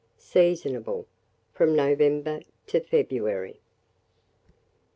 [0.17, 1.05] Seasonable
[1.53, 3.59] from November to February.